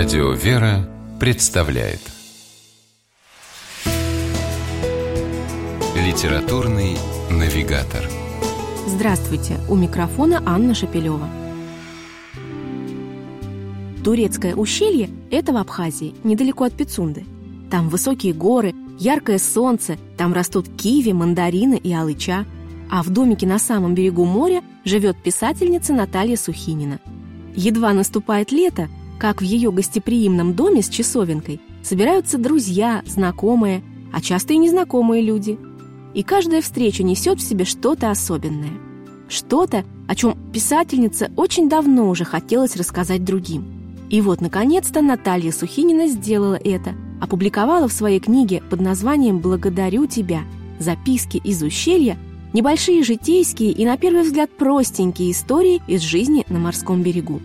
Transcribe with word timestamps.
Радио 0.00 0.30
«Вера» 0.30 0.88
представляет 1.18 1.98
Литературный 5.96 6.96
навигатор 7.28 8.08
Здравствуйте! 8.86 9.58
У 9.68 9.74
микрофона 9.74 10.40
Анна 10.46 10.76
Шапилева. 10.76 11.28
Турецкое 14.04 14.54
ущелье– 14.54 15.10
это 15.32 15.52
в 15.52 15.56
Абхазии, 15.56 16.14
недалеко 16.22 16.62
от 16.62 16.74
Пицунды. 16.74 17.24
Там 17.68 17.88
высокие 17.88 18.32
горы, 18.32 18.76
яркое 19.00 19.40
солнце, 19.40 19.98
там 20.16 20.32
растут 20.32 20.68
киви, 20.76 21.10
мандарины 21.10 21.74
и 21.74 21.92
алыча. 21.92 22.46
А 22.88 23.02
в 23.02 23.10
домике 23.10 23.48
на 23.48 23.58
самом 23.58 23.96
берегу 23.96 24.24
моря 24.26 24.62
живет 24.84 25.20
писательница 25.20 25.92
Наталья 25.92 26.36
Сухинина. 26.36 27.00
Едва 27.56 27.92
наступает 27.92 28.52
лето, 28.52 28.88
как 29.18 29.40
в 29.40 29.44
ее 29.44 29.70
гостеприимном 29.72 30.54
доме 30.54 30.82
с 30.82 30.88
часовенкой 30.88 31.60
собираются 31.82 32.38
друзья, 32.38 33.02
знакомые, 33.06 33.82
а 34.12 34.20
часто 34.20 34.54
и 34.54 34.56
незнакомые 34.56 35.22
люди. 35.22 35.58
И 36.14 36.22
каждая 36.22 36.62
встреча 36.62 37.02
несет 37.02 37.40
в 37.40 37.46
себе 37.46 37.64
что-то 37.64 38.10
особенное. 38.10 38.72
Что-то, 39.28 39.84
о 40.06 40.14
чем 40.14 40.36
писательница 40.52 41.30
очень 41.36 41.68
давно 41.68 42.08
уже 42.08 42.24
хотелось 42.24 42.76
рассказать 42.76 43.24
другим. 43.24 43.64
И 44.08 44.22
вот, 44.22 44.40
наконец-то, 44.40 45.02
Наталья 45.02 45.52
Сухинина 45.52 46.06
сделала 46.06 46.54
это, 46.54 46.94
опубликовала 47.20 47.88
в 47.88 47.92
своей 47.92 48.20
книге 48.20 48.62
под 48.70 48.80
названием 48.80 49.38
«Благодарю 49.38 50.06
тебя. 50.06 50.42
Записки 50.78 51.36
из 51.38 51.62
ущелья» 51.62 52.16
небольшие 52.52 53.02
житейские 53.02 53.72
и, 53.72 53.84
на 53.84 53.96
первый 53.96 54.22
взгляд, 54.22 54.50
простенькие 54.50 55.32
истории 55.32 55.82
из 55.86 56.00
жизни 56.00 56.46
на 56.48 56.58
морском 56.58 57.02
берегу. 57.02 57.40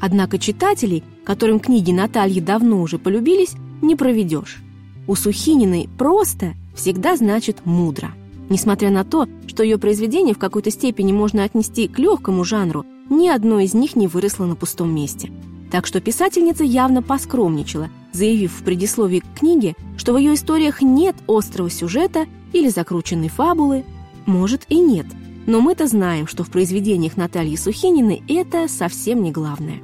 Однако 0.00 0.38
читателей, 0.38 1.04
которым 1.28 1.60
книги 1.60 1.92
Натальи 1.92 2.40
давно 2.40 2.80
уже 2.80 2.98
полюбились, 2.98 3.52
не 3.82 3.96
проведешь. 3.96 4.62
У 5.06 5.14
Сухининой 5.14 5.86
«просто» 5.98 6.54
всегда 6.74 7.16
значит 7.18 7.66
«мудро». 7.66 8.12
Несмотря 8.48 8.88
на 8.88 9.04
то, 9.04 9.28
что 9.46 9.62
ее 9.62 9.76
произведения 9.76 10.32
в 10.32 10.38
какой-то 10.38 10.70
степени 10.70 11.12
можно 11.12 11.44
отнести 11.44 11.86
к 11.86 11.98
легкому 11.98 12.44
жанру, 12.44 12.86
ни 13.10 13.28
одно 13.28 13.60
из 13.60 13.74
них 13.74 13.94
не 13.94 14.06
выросло 14.06 14.46
на 14.46 14.56
пустом 14.56 14.94
месте. 14.94 15.30
Так 15.70 15.86
что 15.86 16.00
писательница 16.00 16.64
явно 16.64 17.02
поскромничала, 17.02 17.90
заявив 18.14 18.52
в 18.52 18.64
предисловии 18.64 19.20
к 19.20 19.38
книге, 19.38 19.74
что 19.98 20.14
в 20.14 20.16
ее 20.16 20.32
историях 20.32 20.80
нет 20.80 21.14
острого 21.26 21.68
сюжета 21.68 22.24
или 22.54 22.70
закрученной 22.70 23.28
фабулы. 23.28 23.84
Может 24.24 24.64
и 24.70 24.78
нет, 24.78 25.04
но 25.46 25.60
мы-то 25.60 25.88
знаем, 25.88 26.26
что 26.26 26.42
в 26.42 26.50
произведениях 26.50 27.18
Натальи 27.18 27.56
Сухининой 27.56 28.22
это 28.28 28.66
совсем 28.66 29.22
не 29.22 29.30
главное. 29.30 29.82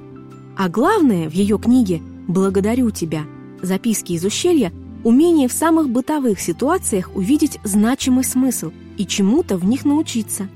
А 0.57 0.69
главное 0.69 1.29
в 1.29 1.33
ее 1.33 1.59
книге 1.59 2.01
«Благодарю 2.29 2.91
тебя. 2.91 3.25
Записки 3.61 4.13
из 4.13 4.25
ущелья» 4.25 4.73
умение 5.03 5.49
в 5.49 5.53
самых 5.53 5.91
бытовых 5.91 6.41
ситуациях 6.41 7.11
увидеть 7.15 7.59
значимый 7.65 8.25
смысл 8.25 8.71
и 8.97 9.05
чему-то 9.05 9.57
в 9.59 9.65
них 9.65 9.85
научиться. 9.85 10.49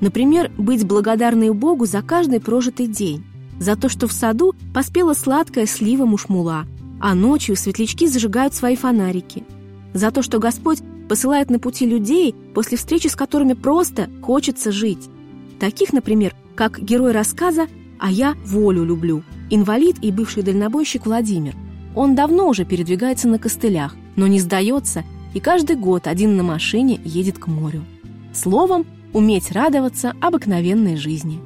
Например, 0.00 0.52
быть 0.56 0.86
благодарной 0.86 1.50
Богу 1.50 1.86
за 1.86 2.02
каждый 2.02 2.40
прожитый 2.40 2.86
день, 2.86 3.24
за 3.58 3.74
то, 3.74 3.88
что 3.88 4.06
в 4.06 4.12
саду 4.12 4.54
поспела 4.72 5.14
сладкая 5.14 5.66
слива 5.66 6.04
мушмула, 6.04 6.66
а 7.00 7.14
ночью 7.14 7.56
светлячки 7.56 8.06
зажигают 8.06 8.54
свои 8.54 8.76
фонарики, 8.76 9.44
за 9.94 10.10
то, 10.10 10.22
что 10.22 10.38
Господь 10.38 10.80
посылает 11.08 11.50
на 11.50 11.58
пути 11.58 11.86
людей, 11.86 12.34
после 12.54 12.76
встречи 12.76 13.08
с 13.08 13.16
которыми 13.16 13.54
просто 13.54 14.08
хочется 14.22 14.70
жить. 14.70 15.08
Таких, 15.58 15.92
например, 15.92 16.36
как 16.54 16.80
герой 16.80 17.12
рассказа 17.12 17.66
«А 17.98 18.12
я 18.12 18.36
волю 18.44 18.84
люблю», 18.84 19.24
инвалид 19.50 19.96
и 20.02 20.10
бывший 20.10 20.42
дальнобойщик 20.42 21.06
Владимир. 21.06 21.54
Он 21.94 22.14
давно 22.14 22.48
уже 22.48 22.64
передвигается 22.64 23.28
на 23.28 23.38
костылях, 23.38 23.96
но 24.16 24.26
не 24.26 24.40
сдается 24.40 25.04
и 25.34 25.40
каждый 25.40 25.76
год 25.76 26.06
один 26.06 26.36
на 26.36 26.42
машине 26.42 27.00
едет 27.04 27.38
к 27.38 27.46
морю. 27.46 27.84
Словом, 28.32 28.86
уметь 29.12 29.52
радоваться 29.52 30.14
обыкновенной 30.20 30.96
жизни. 30.96 31.40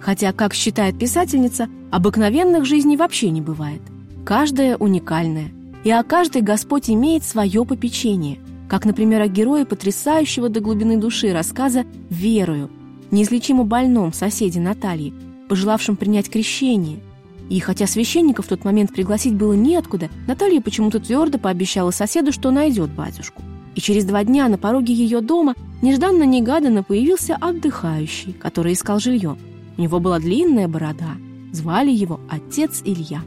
Хотя, 0.00 0.32
как 0.32 0.54
считает 0.54 0.98
писательница, 0.98 1.68
обыкновенных 1.90 2.64
жизней 2.64 2.96
вообще 2.96 3.30
не 3.30 3.40
бывает. 3.40 3.80
Каждая 4.24 4.76
уникальная, 4.76 5.50
и 5.84 5.90
о 5.90 6.02
каждой 6.02 6.42
Господь 6.42 6.90
имеет 6.90 7.24
свое 7.24 7.64
попечение, 7.64 8.38
как, 8.68 8.84
например, 8.84 9.22
о 9.22 9.28
герое 9.28 9.64
потрясающего 9.64 10.48
до 10.48 10.60
глубины 10.60 10.96
души 10.96 11.32
рассказа 11.32 11.84
«Верою», 12.10 12.70
неизлечимо 13.10 13.64
больном 13.64 14.12
соседе 14.12 14.60
Натальи, 14.60 15.14
пожелавшем 15.48 15.96
принять 15.96 16.28
крещение– 16.28 16.98
и 17.48 17.60
хотя 17.60 17.86
священника 17.86 18.42
в 18.42 18.46
тот 18.46 18.64
момент 18.64 18.92
пригласить 18.92 19.34
было 19.34 19.52
неоткуда, 19.52 20.10
Наталья 20.26 20.60
почему-то 20.60 20.98
твердо 20.98 21.38
пообещала 21.38 21.90
соседу, 21.90 22.32
что 22.32 22.50
найдет 22.50 22.90
батюшку. 22.90 23.42
И 23.74 23.80
через 23.80 24.04
два 24.04 24.24
дня 24.24 24.48
на 24.48 24.58
пороге 24.58 24.94
ее 24.94 25.20
дома 25.20 25.54
нежданно-негаданно 25.82 26.82
появился 26.82 27.36
отдыхающий, 27.36 28.32
который 28.32 28.72
искал 28.72 28.98
жилье. 28.98 29.36
У 29.76 29.82
него 29.82 30.00
была 30.00 30.18
длинная 30.18 30.66
борода. 30.66 31.16
Звали 31.52 31.90
его 31.90 32.20
отец 32.28 32.82
Илья. 32.84 33.22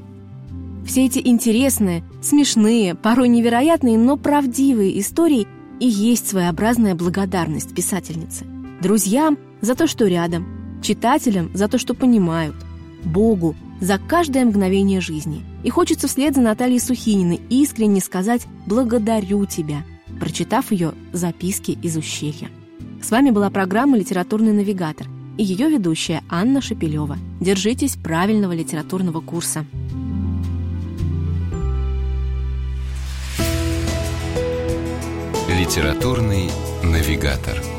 Все 0.86 1.06
эти 1.06 1.22
интересные, 1.24 2.04
смешные, 2.22 2.96
порой 2.96 3.28
невероятные, 3.30 3.98
но 3.98 4.18
правдивые 4.18 5.00
истории 5.00 5.48
и 5.80 5.88
есть 5.88 6.28
своеобразная 6.28 6.96
благодарность 6.96 7.74
писательницы. 7.74 8.46
Друзьям 8.82 9.38
за 9.62 9.76
то, 9.76 9.88
что 9.88 10.08
рядом, 10.08 10.82
читателям 10.82 11.52
за 11.54 11.68
то, 11.68 11.78
что 11.78 11.94
понимают, 11.94 12.56
Богу 13.04 13.56
за 13.82 13.98
каждое 13.98 14.46
мгновение 14.46 15.02
жизни. 15.02 15.44
И 15.64 15.70
хочется 15.70 16.08
вслед 16.08 16.36
за 16.36 16.42
Натальей 16.42 16.80
Сухининой 16.80 17.40
искренне 17.50 18.02
сказать 18.02 18.46
«благодарю 18.66 19.46
тебя», 19.46 19.84
прочитав 20.20 20.72
ее 20.72 20.94
записки 21.14 21.72
из 21.82 21.96
ущелья. 21.96 22.50
С 23.02 23.12
вами 23.12 23.32
была 23.32 23.50
программа 23.50 23.98
«Литературный 23.98 24.54
навигатор» 24.54 25.08
и 25.38 25.44
ее 25.44 25.70
ведущая 25.70 26.22
Анна 26.30 26.62
Шапилева. 26.62 27.18
Держитесь 27.40 27.96
правильного 27.96 28.52
литературного 28.52 29.22
курса. 29.22 29.66
Литературный 35.48 36.50
навигатор. 36.84 37.79